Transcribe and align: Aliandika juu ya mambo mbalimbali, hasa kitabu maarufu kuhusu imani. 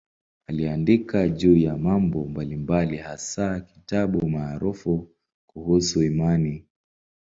Aliandika 0.47 1.29
juu 1.29 1.55
ya 1.57 1.77
mambo 1.77 2.25
mbalimbali, 2.25 2.97
hasa 2.97 3.59
kitabu 3.59 4.29
maarufu 4.29 5.09
kuhusu 5.47 6.03
imani. 6.03 6.65